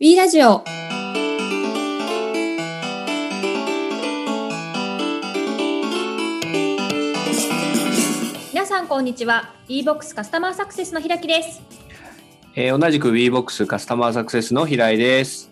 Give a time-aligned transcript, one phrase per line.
[0.00, 0.64] B ラジオ。
[8.52, 9.54] 皆さんこんにちは。
[9.68, 11.62] E-box カスタマーサクセスの平木です、
[12.56, 15.48] えー同じく WeBox カスタマーサクセスの平井です。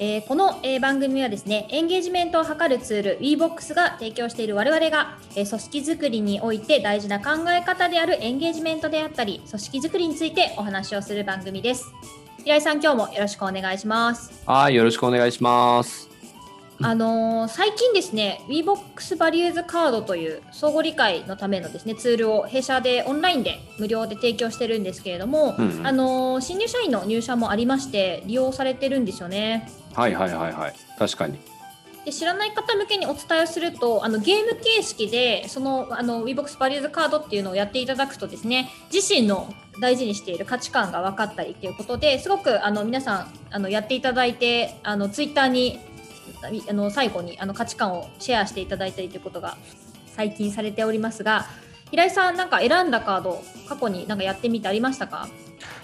[0.00, 11.84] えーこの、えー番組はですねエンゲージメントを図るツール e-box が提供している我々が、えー組織づくりにおいて大事な考え方であるエンゲージメントであったり組織づくりについてお話をする番組です
[12.44, 16.10] 平井さん今日もよろしくお願いしますはい、よろしくお願いします。
[16.82, 29.70] あのー最近ですね WeBox バリューズカードという相互理解のためのですねツールを弊社でオンラインで無料で提供してるんですけれども、うんうんあのー新入社員の入社もありまして利用されてるんですよね。
[29.94, 30.74] はいはいはいはい。
[30.98, 31.38] 確かに。
[32.04, 45.80] で知らない方向けにお伝えをするとあのゲーム形式でそのあの WeBox バリューズカードっていうのをやっていただくとですね自身の大事にしている価値観が分かったりっていうことですごくあの皆さんあのやっていただいてあのツイッターに
[46.68, 49.56] あの最後にあの価値観をシェアしていただいたりということが
[50.08, 51.46] 最近されておりますが
[51.90, 55.28] 平井さんなんか選んだカード過去になんかやってみてありましたか？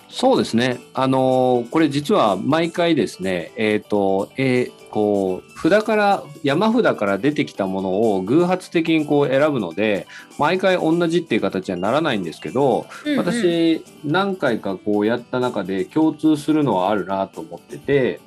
[0.09, 0.81] そうですね。
[0.93, 10.07] あのーこれ実は毎回ですね、えっ、と、えーこう、札から、山札から出てきたものを偶発的にこう選ぶので、
[10.39, 13.19] 毎回同じっていう形にはならないんですけど、うんうん。
[13.19, 18.21] 私、何回かこうやった中で共通するのはあるなと思ってて、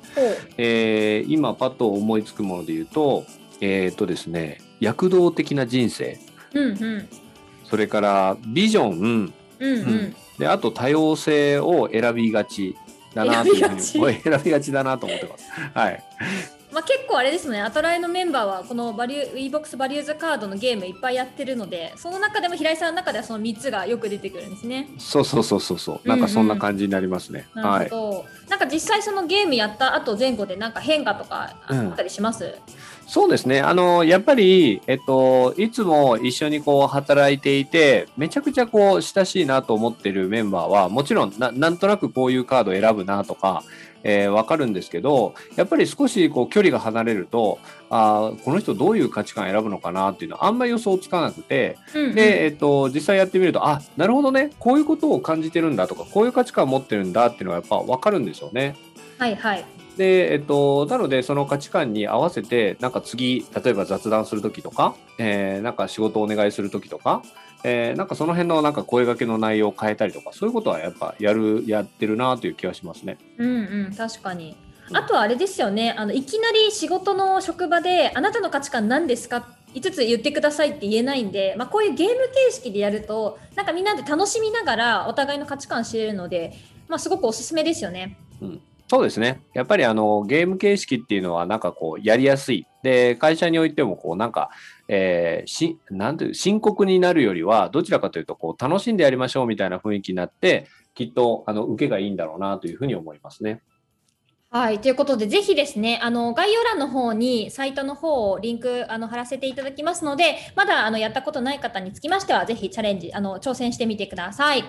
[0.56, 3.24] えー今パッと思いつくもので言うと、
[3.60, 6.18] えっ、とですね、躍動的な人生、
[6.54, 7.08] うんうん。
[7.64, 10.16] それからビジョン、うんうん、うん。
[10.38, 12.76] であと多様性を選びがち
[13.14, 15.44] だなというふうに選びがち選びがちだなと思ってます。
[15.74, 16.04] はい。
[16.72, 24.88] まあ、結構あれですね、アトライのメンバーはこのバリュー WeBox バリューズカードのゲームいっぱいやってるので、その中でも平井さんの中ではその3つがよく出てくるんですね。
[24.98, 26.08] そうそうそうそうそう。
[26.08, 27.46] なんかそんな感じになりますね。
[27.54, 27.84] なはい。
[27.84, 28.50] るほど。
[28.50, 32.56] なんか実際そのゲームやった後前後でなんか変化とかあったりします、
[33.06, 33.60] そうですね。
[33.60, 43.62] あのやっぱりえっといつも一緒にこう働いていてめちゃくちゃこう親しいなと思ってるメンバーはもちろんななんとなくこういうカード選ぶなとか。
[44.06, 47.58] えー、わかるんですけどやっぱり少しこう距離が離れると
[47.88, 58.76] あーこの人どういう価値観選ぶのかなっていうのはあんまり予想つかなくてうんうんで、えっと、実際やってみると、あ、なるほどね、こういうことを感じてるんだとか、こういう価値観を持ってるんだっていうのはやっぱ分かるんですよね。
[59.18, 59.64] はいはい。
[59.96, 67.22] で、えっと、なので、その価値観に合わせて、なんか次、例えば雑談するときとか、えーなんか仕事をお願いするときとか、
[67.62, 73.18] えーなんかその辺のなんか声掛けの内容を変えたりとか、そういうことはやっぱやる、やってるなという気がしますね。
[73.38, 74.50] うんうん、確かに。
[74.50, 82.14] うんあとはあれですよね、あのいきなり仕事の職場で、あなたの価値観何ですか？5つ言ってくださいって言えないんで、まあ、こういうゲーム
[82.48, 86.52] 形式でやると、なんかみんなで楽しみながらお互いの価値観知れるので、
[86.86, 88.18] まあ、すごくおすすめですよね。
[88.94, 89.42] そうですね。
[89.54, 92.64] やっぱりあのゲーム形式っていうのはなんかこうやりやすい。
[92.84, 94.50] で、会社においてもこうなんか、
[94.86, 103.62] えーし、なんていう、深刻になるよりは、どちらかというとこう楽しんでやりましょうみたいな雰囲気になって、きっとあの受けがいいんだろうなというふうに思いますね。
[104.56, 114.62] はい、ということで、ぜひですね、あの概要欄の方にサイトの方をリンクあの貼らせていただきますので、まだあのやったことない方につきましては、ぜひチャレンジ、あの挑戦してみてください。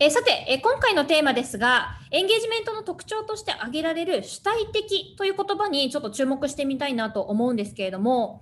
[0.00, 8.40] えーさて、えー今回のテーマですが、エンゲージメントの特徴として挙げられる主体的という言葉にちょっと注目してみたいなと思うんですけれども、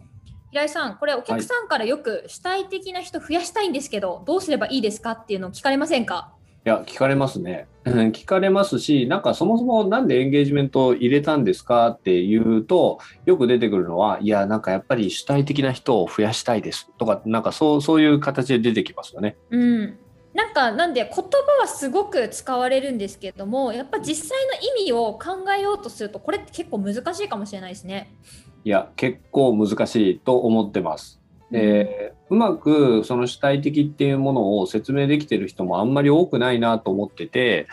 [0.52, 6.30] 平井さん、これお客さんからよく主体的な人増やしたいんですけど、どうすればいいですかっていうのを聞かれませんか？
[6.66, 7.68] いや、聞かれますね。
[7.84, 19.36] うん聞かれますし、なんかそもそもなんでエンゲージメントを入れたんですかっていうと、よく出てくるのは、いや、なんかやっぱり主体的な人を増やしたいですとか、なんかそうそういう形で出てきますよね。
[19.50, 19.98] うん、
[20.32, 21.22] なんかなんで言葉
[21.60, 28.16] はすごく使われるんですけれどもやっぱ実際の意味を考えようとするとこれって結構難しいかもしれないですね。
[28.64, 31.20] いや、結構難しいと思ってます。
[31.58, 37.66] で、うまくその主体的っていうものを説明できてる人もあんまり多くないなと思ってて、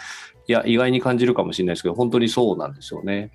[0.48, 3.32] いや、意外に感じるかもしれないですけど、本当にそうなんですよね。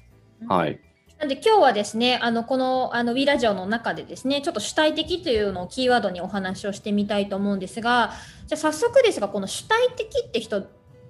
[0.49, 0.81] はい。
[1.19, 8.12] なんで今日はですねあのこのあの w ラジオの中でですねちょっと主体的というのをキーワードにお話をしてみたいと思うんですが
[8.47, 10.67] じゃあ早速ですがこの主体的って人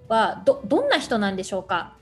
[0.07, 1.97] はどどんな人なんでしょうか？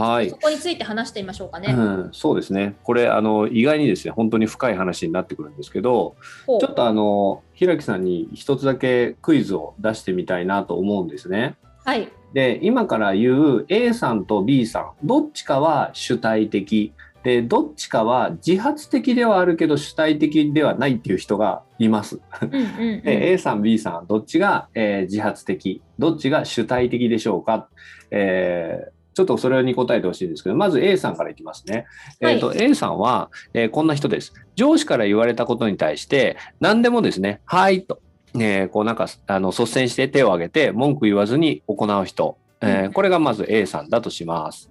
[0.00, 0.36] はいそ。
[0.36, 1.72] こについて話してみましょうかね。
[1.72, 2.76] うん、そうですね。
[2.84, 6.16] これ、あの、意外にですね、本当に深い話になってくるんですけど、
[6.46, 11.56] ちょっとあの、平木さんに一つだけクイズを出してみたいなと思うんですね。
[11.84, 16.92] はいで、今から言う A さんと B さん、どっちかは主体的。
[17.22, 22.20] で、どっちかは自発的ではあるけど主体的ではないっていう人がいます。
[22.42, 27.68] うんうんうんで A さん、B さん、どっちが、えー自発的、どっちが主体的でしょうか？
[28.10, 31.86] えーちょっとそれに答えてほしいんですけど、まず A さんからいきますね。
[32.22, 34.32] はいえっ、と、A さんは、えーこんな人です。
[34.54, 38.00] 上司から言われたことに対して、何でもですね、はいと、
[38.38, 42.38] えーこうなんか、あの、率先して手を挙げて、文句言わずに行う人。
[42.60, 44.70] えーうんこれがまず A さんだとします。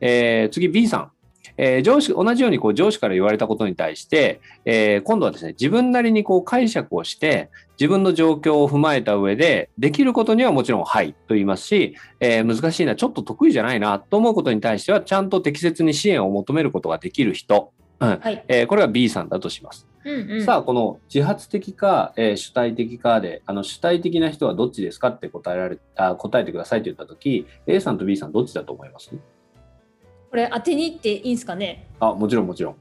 [0.00, 1.10] えー次 B さん。
[1.56, 17.72] えー上司、同じようにこう上司から言われたことに対して、えー今度はですね、自分なりにこう解釈をして、自分の状況を踏まえた上で、できることにはもちろん、はいと言いますし、えー難しいな、ちょっと得意じゃないなと思うことに対しては、ちゃんと適切に支援を求めることができる人。
[18.00, 18.44] うんはい。
[18.48, 19.86] えーこれが B さんだとします。
[20.04, 20.44] うんうん。
[20.44, 29.12] さあ、この自発的か、えー主体的かで、あの主体的な人はどっちですかって答えられあ答えてくださいって言ったとき、A さんと B さんどっちだと思います？
[30.34, 31.86] これ当てに行っていいんですかね？
[32.00, 32.74] あ、もちろんもちろん。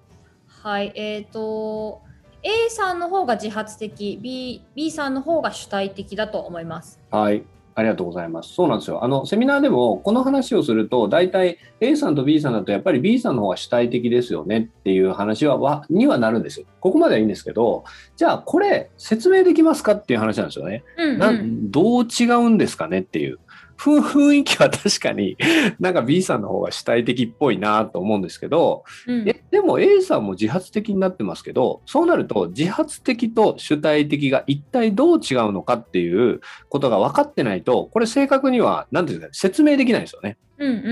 [0.48, 0.92] はい。
[0.96, 2.02] えっ、と、
[2.42, 7.00] A さんの方が自発的、B, B さんの方が主体的だと思います。
[7.12, 7.44] はい。
[7.76, 8.56] ありがとうございます。
[8.56, 9.04] そうなんですよ。
[9.04, 16.66] あの、セミナーでも、この話をすると、大体 A さんと B さんだと、やっぱり B さんの方が主体的ですよねっていう話は、わにはなるんですよ。
[16.80, 17.84] ここまではいいんですけど、
[18.16, 20.84] じゃあ、これ、説明できますかっていう話なんですよね。
[20.98, 21.70] うん、なうん。
[21.70, 23.38] どう違うんですかねっていう。
[23.76, 25.38] ふ雰囲気は確かに
[25.80, 40.38] なんか B さんの方が主体的っぽいなと思うんですけど、うんえでも A さんも自発的になってますけどそうなると自発的と主体的が一体どう違うのかっていうことが分かってないとこれ正確には何ていうんですか説明できないんですよね。
[40.58, 40.86] うんうんうん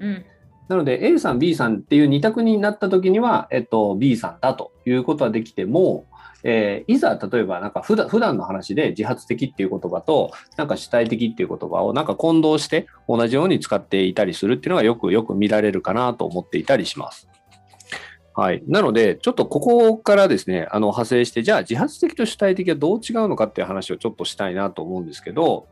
[0.00, 0.24] うん。
[0.70, 6.04] なので A さん B さんっていう二択になった時には、えっと、B さんだということはできても、
[6.42, 17.28] えーいざ例えばなんか普段普段の話で自発的っていう言葉となんか主体的っていう言葉をなんか混同して同じように使っていたりするっていうのがよくよく見られるかなと思っていたりします。
[18.34, 18.62] はい。
[18.66, 25.66] なので、ちょっとここからですね、あの派生して、じゃあ自発的と主体的はどう違うのかっていう話をちょっとしたいなと思うんですけど、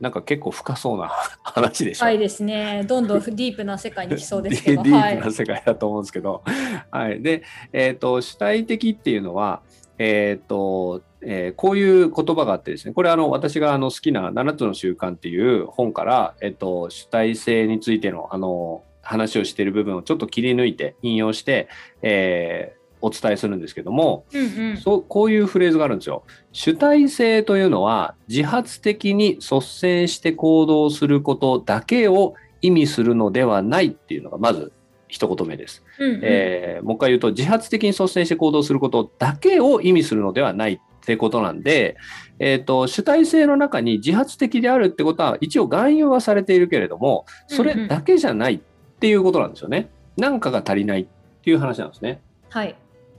[0.00, 1.10] なんか結構深そうな
[1.42, 2.04] 話でしょ。
[2.04, 2.84] はいですね。
[2.86, 4.82] どんどんディープな世界に来そうですけど。
[4.82, 6.42] ディはいープな世界だと思うんですけど、
[6.90, 7.42] はい、で、
[7.72, 9.62] えっと主体的っていうのは、
[9.98, 21.68] えっとえーこういう言葉があってですねこれあの私があの好きな7つの習慣っていう本から、えっと主体性についてのあの話をしている部分をちょっと切り抜いて引用して、
[22.02, 24.76] えーお伝えするんですけども、うんうん。
[24.78, 26.24] そうこういうフレーズがあるんですよ。
[26.52, 34.72] 主体性というのは自発的に率先して行動することだけを意味するのではないっていうのがまず
[35.16, 35.82] 一言目です。
[35.98, 41.96] うんうんえーもう一回言うと自発的に率先して行動することだけを意味するのではないってことなんで、
[42.38, 48.60] えー、と主体性の中に自発的であるってことは一応含有はされているけれどもそれだけじゃないっ
[48.98, 49.90] ていうことなんですよね。
[50.16, 51.06] なんかが足りないっ
[51.42, 52.20] ていう話なんですね。
[52.48, 52.76] はい。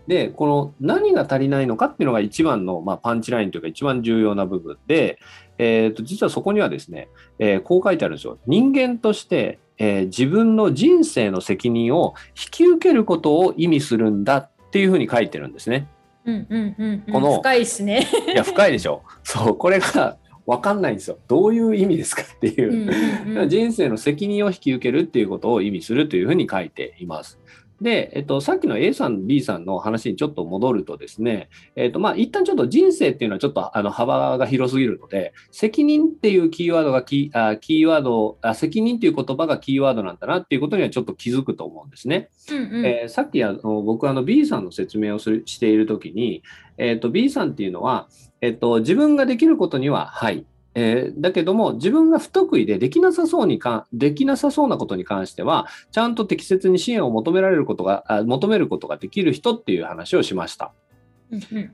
[0.08, 5.20] で、この何が足りないのかっていうのが一番の、まあ、パンチラインというか一番重要な部分で、
[5.58, 7.10] えー、と実はそこにはですね、
[7.40, 8.38] えーこう書いてあるんですよ。
[8.48, 15.88] 人間として、えー自分の人生の責任を引き受けることを意味するんだっていうふうに書いてるんですね。
[16.26, 17.14] うんうんうんうん。
[17.14, 18.08] この深いですね。
[18.28, 19.04] いや、深いでしょ。
[19.24, 21.18] そう、これが分かんないんですよ。
[21.28, 22.72] どういう意味ですかっていう。
[22.72, 27.40] うんうんうん人生の責任を引き受けるっていうことを意味するというふうに書いています。
[27.82, 42.30] で、えっと、さっきの A さん、B さんの話にちょっと戻るとですね、えっと、まあ、一旦ちょっと人生っていうのはちょっとあの幅が広すぎるので、責任っていうキーワードがキー、あキーワードあ、責任っていう言葉がキーワードなんだなっていうことにはちょっと気づくと思うんですね。
[42.52, 46.44] うんうんえーさっきあの僕あの B さんの説明をするしているときに、
[46.78, 48.08] えー、と B さんっていうのは、
[48.42, 50.46] えっと自分ができることにははい、
[50.80, 60.74] えーだけども自分が不得意でできなさそうにかできなさそうなことに関してはちゃんと適切に支援を求められることがあ求めることができる人っていう話をしました。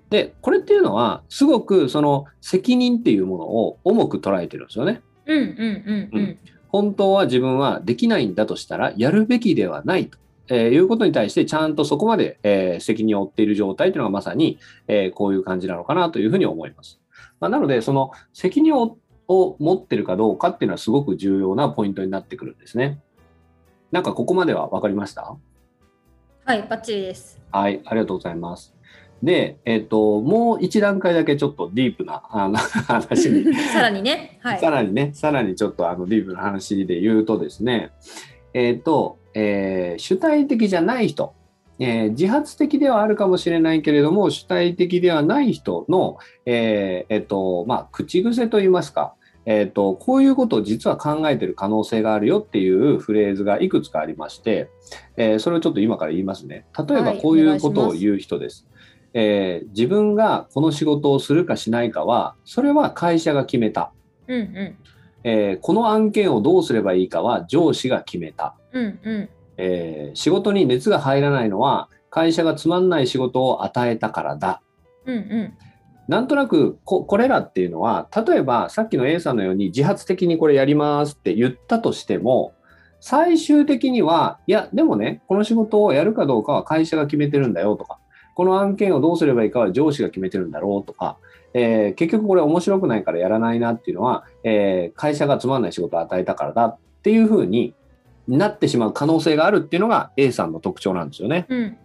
[0.09, 5.01] でこれっていうのはすごくその責任っていうものを重く捉えてるんですよね。
[5.25, 5.47] うんうん
[6.13, 6.37] うんうん
[6.69, 10.17] 本当は自分はできないんだとしたらやるべきではないと。
[10.47, 14.57] えーいうことに対してちゃんとそこまで、えー責任を負っている状態というのがまさに、
[14.87, 17.02] えーこういう感じなのかなというふうに思います。
[17.39, 22.99] まあ、なので、その責任をを持ってるかどうかっていうのはすごく重要なポイントになってくるんですね。
[23.91, 25.35] なんかここまでは分かりました？
[26.45, 27.41] はい、バッチリです。
[27.51, 28.75] はい、ありがとうございます。
[29.21, 34.59] で、えっ、と、もう一段階だけちょっとディープなあの 話に さらにね、はい。
[34.59, 37.91] さらにね、さらにちょっとあのディープな話で言うとですね、
[38.53, 41.33] えっ、と、えー主体的じゃない人、
[41.79, 49.15] えー自発的ではあるかもしれないけれども、主体的ではない人の、えーえっ、と、まあ、口癖といいますか、
[49.45, 54.69] えっ、と、こういうことを実は考えている可能性があるよっていうフレーズがいくつかありまして、
[55.17, 56.65] えーそれをちょっと今から言いますね。
[56.77, 58.67] 例えばはいこういうことを言う人です。
[59.13, 63.91] えー自分がこの仕事をするかしないかは、それは会社が決めた。
[64.27, 64.77] うんうん。
[65.23, 68.55] えーこの案件をどうすればいいかは上司が決めた。
[68.71, 74.61] うんうんえー仕事に熱が入らないのは会社がつまんない仕事を与えたからだ。
[75.05, 75.53] うんうん
[76.07, 82.53] なんとなくここれらっていうのは例えばさっきの A さんのように自発的にこれやりますって言ったとしても
[82.99, 87.99] 最終的にはいやでもねこの仕事をやるかどうかは会社が決めてるんだよとか
[88.35, 91.17] この案件をどうすればいいかは上司が決めてるんだろうとか、
[91.53, 97.75] えー結局これ面白くないからやらないなっていうのは、えー会社がつまんない仕事を与えたからだっていうふうに
[98.27, 101.45] なってしまう可能性があるっていうのが A さんの特徴なんですよね。
[101.49, 101.77] うん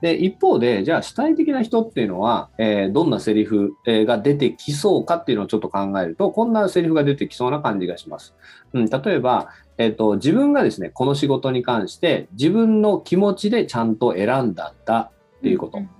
[0.00, 8.34] で、一方で、じゃあ主体的な人っていうのは、えーどんなセリフえーが出てきそうかっていうのをちょっと考えると、こんなセリフが出てきそうな感じがします。
[8.72, 15.78] うん、例えば、えっ、と、自分がですね、この仕事に関して、自分の気持ちでちゃんと選んだんだっていうこと。
[15.78, 15.90] ん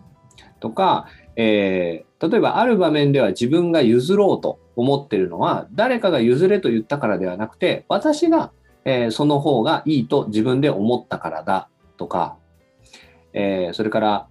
[0.60, 8.52] とか、えー例えばある場面では自分が譲ろうと思ってるのは誰かが譲れと言ったからではなくて私が、
[8.84, 12.36] えーその方がいいと自分で思ったからだとか、
[13.32, 14.26] えーそれから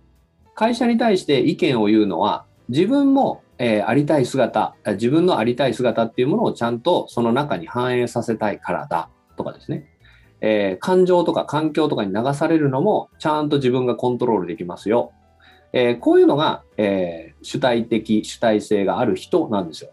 [0.55, 9.85] 会社に対して意見を言うのは自分も、えーありたい姿自分のありたい姿っていうものをちゃんとその中に反映させたいからだとかですね、
[10.41, 15.13] え感情とか環境とかに流されるのもちゃんと自分がコントロールできますよ
[15.71, 19.91] えこういうのが、えー主体的、主体性がある人なんですよ。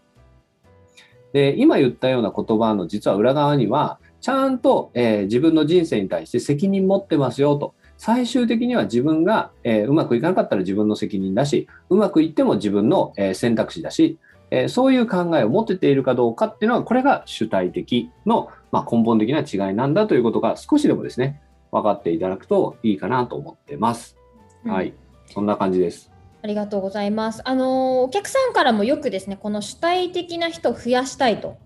[1.33, 7.73] で、今言ったような言葉の実は裏側には、ちゃんと、えー自分の人生に対して責任持ってますよと。
[7.97, 14.17] 最終的には自分が、えーうまくいかなかったら自分の責任だし、うまくいっても自分の、えー選択肢だし、
[14.51, 24.17] えーそういう考えを持てているかどうかっていうのは、これが主体的の、まあ、根本的な違いなんだということが少しでもですね、分かっていただくといいかなと思ってます。
[24.65, 24.93] うんはい。
[25.25, 26.11] そんな感じです。
[26.43, 27.41] ありがとうございます。
[27.43, 31.57] あのお客さんからもよくですね、この主体的な人を増やしたいと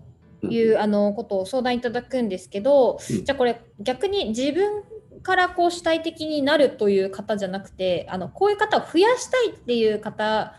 [0.48, 4.82] いう、あのことを相談いただくんですけど、うんじゃあこれ逆に自分
[5.22, 10.54] からこう主体的になるという方じゃなくて、あのこういう方を増やしたいっていう方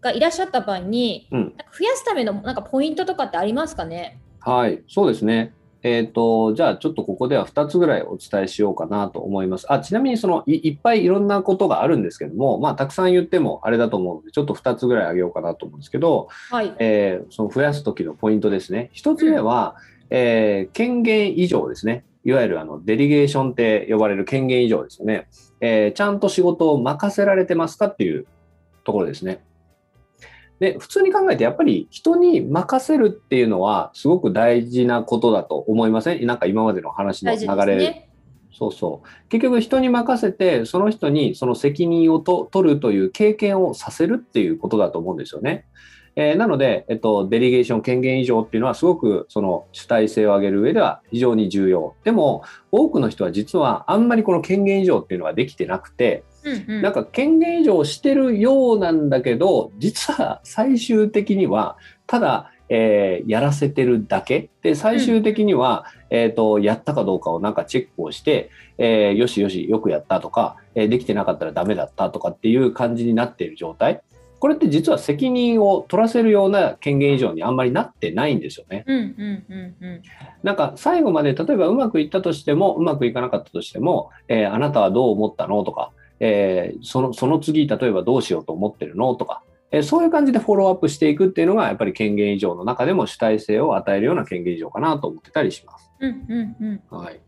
[0.00, 4.20] がいらっしゃった場合に、うんなんか増やすためのなんかポイントとかってありますかね？
[4.40, 5.54] はい、そうですね。
[5.82, 9.72] えっ、と、じゃあちょっとここでは2つぐらいお伝えしようかなと思います。
[9.72, 16.74] あ、ちなみにそのいいっぱいいろんなことがあるんですけども、まあたくさん言ってもあれだと思うので、ちょっと2つぐらいあげようかなと思うんですけど、はい。
[16.78, 18.90] えーその増やす時のポイントですね。
[18.94, 19.76] 1つ目は、
[20.10, 22.04] えー権限以上ですね。
[22.24, 25.28] いわゆるあのデリゲーションって呼ばれる権限以上ですよね。
[25.60, 28.26] えーちゃんと仕事を任せられてますかっていう
[28.82, 29.44] ところですね。
[30.60, 36.26] で、普通に考えてやっぱり人に任せるっていうのはすごく大事なことだと思いません？
[36.26, 38.10] なんか今までの話の大流れ、ね。
[38.52, 39.28] そうそう。
[39.28, 45.64] 結局人に任せてその人にその責任をと取るという経験をさせるっていうことだと思うんですよね。
[46.16, 51.94] えーなので、えっと、デリゲーション権限以上っていうのはすごくその主体性を上げる上では非常に重要。
[52.02, 56.82] でも多くの人は実はあんまりこの権限以上っていうのはできてなくて、うんうん。
[56.82, 61.76] なんか権限以上してるようなんだけど、実は最終的には、
[62.06, 74.02] ただ、えーやらせてるだけで、最終的には、えっ、と、やったかどうかをなんかチェックをして、えーよしよし、よくやったとか、えーできてなかったらダメだったとかっていう感じになっている状態。
[74.38, 78.84] これって実は責任を取らせるような権限以上にあんまりなってないんですよね。
[78.86, 80.02] うんうんうんうん。
[80.42, 85.90] なんか最後まで例えばうまくいったとしてもうまくいかなかったとしても、えーあなたはどう思ったのとか、
[86.20, 89.14] えーそのその次例えばどうしようと思ってるの？
[89.14, 95.90] とか、えーそういう感じでフォローアップしていくっていうのがやっぱり権限以上の中でも主体性を与えるような権限以上かなと思ってたりします。
[96.00, 96.98] うんうんうん。
[96.98, 97.20] はい、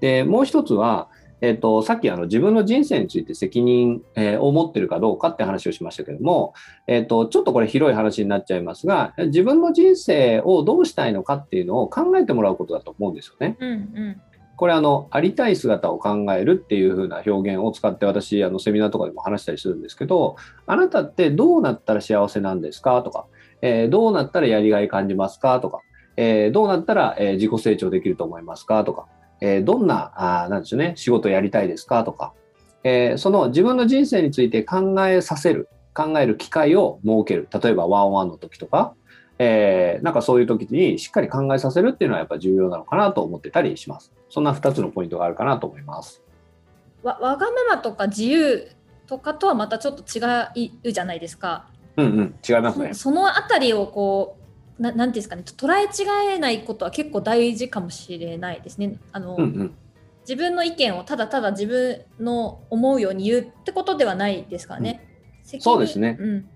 [0.00, 1.08] でもう一つは、
[1.40, 6.54] えっとさっきあの自分の人生について責任、えーを持ってるかどうかって話をしましたけども、
[6.86, 13.56] えっとちょっとこれ広い話になっちゃいますが自分の人生をどうしたいのかっていうのを考えてもらうことだと思うんですよね。
[13.60, 14.22] うんうん。
[14.56, 23.02] これあのありたい姿を考えるっていう風な表現を使って私あのセミナーとかでも話したりするんですけどあなたってどうなったら幸せなんですか？
[23.02, 23.26] とか、
[23.60, 25.58] えーどうなったらやりがい感じますか？
[25.60, 25.80] とか、
[26.16, 28.84] えーどうなったら、え自己成長できると思いますか？
[28.84, 29.06] とか、
[29.40, 30.12] えどんな
[30.44, 32.04] あなんでしょうね仕事やりたいですか？
[32.04, 32.32] とか、
[32.84, 37.48] えその自分の人生について考えさせる考える機会を設ける。
[37.52, 38.94] 例えばワンオンワンの時とか、
[39.38, 44.12] えーなんかそういう時にしっかり考えさせるっていうのはやっぱ重要なのかなと思ってたりします。
[44.28, 46.22] そんな2つのポイントがあるかなと思います。
[47.02, 48.68] わわがままとか自由
[49.06, 50.22] とかとはまたちょっと違
[50.86, 51.68] うじゃないですか。
[51.96, 53.04] うんうん、違いますねそ。
[53.04, 54.38] そのあたりをこ
[54.78, 58.98] うななんていうんですかね捉え違えないことは結構大事かもしれないですね。
[59.12, 59.74] あの、うんうん、
[60.20, 65.06] 自分の意見をただただ自分の思うように言うってことではないですからね。
[65.42, 66.48] 責任そうですねうん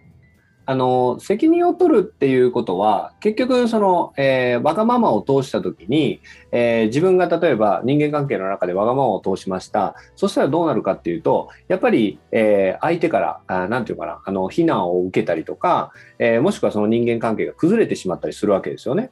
[0.66, 6.20] あの責任を取るっていうことは結局その、えー、わがままを通した時に、
[6.50, 19.10] えー、自分が例えば人間関係の中でわがままを通しましたそしたらどうなるかっていうとやっぱり、えー、相手から何て言うかなあの非難を受けたりとか、えもしくはその人間関係が崩れてしまったりするわけですよね。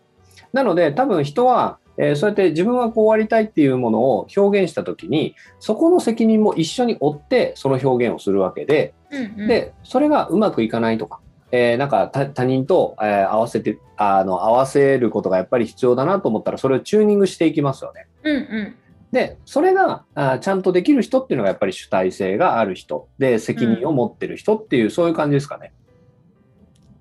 [0.53, 11.21] なので多分人はえー、そうやって自分はこうありたいっていうものを表現した時にそこの責任も一緒に負ってその表現をするわけで、うんうん、でそれがうまくいかないとか
[11.57, 18.09] えー、なんか他人と、えー、合わせてあの合わせることがやっぱり必要だなと思ったらそれをチューニングしていきますよね。
[18.25, 18.77] うんうん
[19.13, 25.73] でそれがあちゃんとできる人っていうのがやっぱり主体性がある人で責任を持ってる人っていう、うん、そういう感じですかね。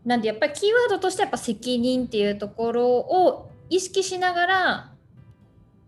[0.06, 4.92] なんでやっぱりキーワードとしてやっぱ責任っていうところを意識しながら、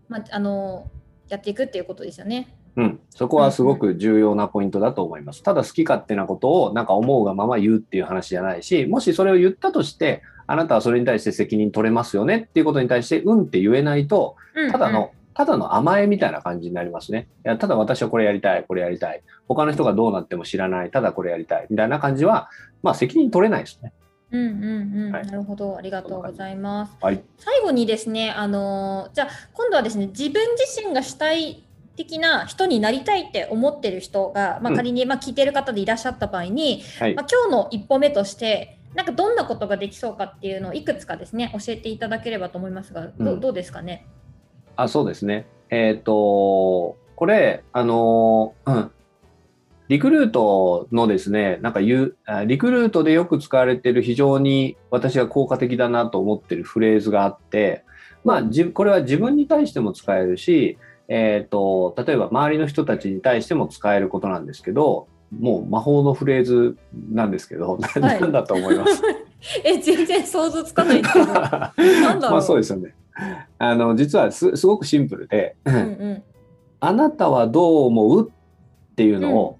[0.08, 0.90] まあ、あの
[1.28, 2.55] やっていくっていうことですよね。
[2.76, 5.42] うん、そこはすごく重要なポイントだと思います。
[5.42, 14.36] ただ好き勝手なことをなんか思うがまま言うっていう話じゃないし、もしそれを言ったとして、あなたはそれに対して責任取れますよねっていうことに対して、うんって言えないと、
[14.70, 17.28] ただの、ただの甘えみたいな感じになりますね。
[17.44, 19.22] いやただ私はこれやりたい、これやりたい。
[19.48, 21.66] 他の人がどうなっても知らない、ただこれやりたい。
[21.70, 22.50] みたいな感じは、
[22.82, 23.92] まあ責任取れないですね。
[24.32, 26.96] うんうんうん、はい、なるほど、ありがとうございます。
[27.00, 31.65] はい、最後にですね、あのじゃあ今度はですね、自分自身が主体
[31.96, 44.06] 的な人になりたいって思ってる人が、まあ、仮に、まあ、聞いてる方でいらっしゃった場合に、はい、まあ、今日の一歩目としてなんかどんなことができそうかっていうのをいくつかですね教えていただければと思いますがどうん、どうですかね？
[44.76, 45.46] あそうですね。
[45.70, 48.90] えっ、ー、とこれあのうん。
[49.88, 57.84] リクルートのですね、なんか言う、リクルートでよく使われている非常に私が効果的だなと思っているフレーズがあって、
[58.24, 60.76] まあ、これは自分に対しても使えるし、
[61.08, 65.08] えっ、ー、と、例えば周りの人たちに対しても使えることなんですけど、
[65.38, 66.76] もう魔法のフレーズ
[67.10, 69.02] なんですけど、はい、 何だと思います
[69.64, 71.26] え、全然想像つかないんですけど。
[71.32, 72.30] なんだろう。
[72.30, 72.94] まあそうですよね。
[73.58, 76.22] あの、実はすすごくシンプルで、うんうん、
[76.80, 78.28] あなたはどう思う？
[78.28, 79.58] っていうのを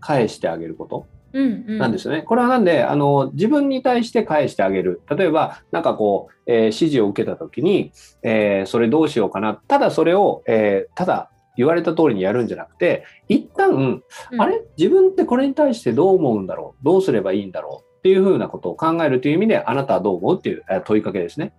[0.00, 1.06] 返してあげること。
[1.32, 2.16] なんですよね。
[2.16, 5.02] うんうん、これはなんであの自分に対して返してあげる。
[5.10, 9.54] 例えばなんかこう、えー、指示を受けた時に、えー、それどうしようかな。
[9.54, 14.02] ただそれを、えー、ただ言われた通りにやるんじゃなくて一旦、うん、
[14.38, 14.62] あれ？
[14.78, 16.84] 自分ってこれに対してどう思うんだろう？
[16.84, 17.98] どうすればいいんだろう？
[17.98, 21.52] っていうふうなことを考えるという意味であなたはどう思うっていう問いかけですね。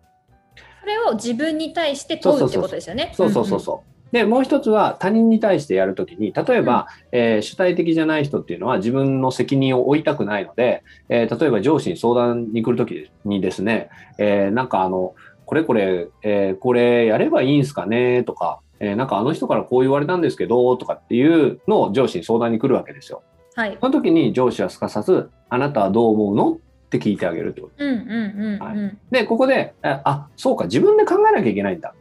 [0.80, 3.13] それを自分に対して問うってことですよね。
[3.15, 3.90] そうそうそうそう。
[4.12, 23.21] で、もう一つは他人に対してやるときに、例えば、うん、えー、主体的じゃない人っていうのは自分の責任を負いたくないので、えー、例えば上司に相談に来るときにですね、えー、なんかあの、これこれ、えこれやればいいんすかねとか、えなんかあの人からこう言われたんですけど、とかっていうのを上司に相談に来るわけですよ。
[23.56, 23.78] はい。
[23.82, 26.58] その時に上司はすかさず、あなたはどう思うのっ
[26.89, 27.84] て聞いてあげるってこと。
[27.84, 31.93] うんうんうん、うんはい、で、ここで、あ、そうか、自分で考えなきゃいけないんだ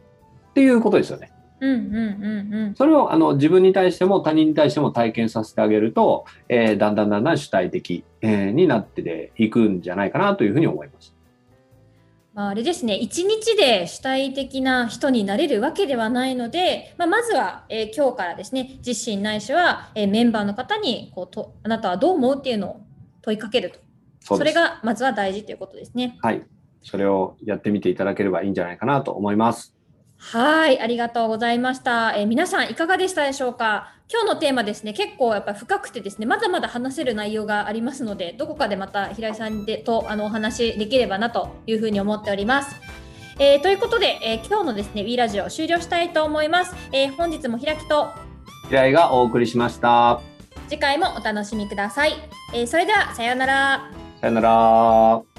[0.51, 1.30] っていうことですよね。
[1.61, 11.15] うんうんうんうん、それをあの自分に対しても他人に対しても体験させてあげると、えー、だんだんだんだん主体的、えー、になっていくんじゃないかなというふうに思います。
[12.33, 22.81] まあ、あれですね一日で主体的な人になれるわけではないので、まあ、まずは、えー、今日からですね自身ないしは、えー、メンバーの方にこうとあなたはどう思うっていうのを
[23.21, 23.73] 問いかける
[24.23, 26.17] とそれがまずは大事ということですね。
[26.21, 26.41] はい
[26.83, 29.75] それをやってみていただければいいんじゃないかなと思います。
[30.21, 32.15] はい、ありがとうございました。
[32.15, 33.91] えー、皆さんいかがでしたでしょうか？
[34.09, 42.75] 今日のテーマですね、結構やっぱ深くてですね、まだまだ話せる内容がありますので、どこかでまた平井さんでとあのお話できればなというふうに思っております。
[43.39, 46.75] えー、ということで、えー、今日のですね、w ラジオ終了したいと思います。
[46.93, 48.09] えー、本日も開きと
[48.69, 50.21] 平井がお送りしました。
[50.69, 52.13] 次回もお楽しみください。
[52.53, 53.91] えそれでは、さようなら。
[54.21, 55.30] さようなら。